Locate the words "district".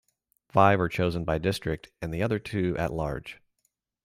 1.37-1.91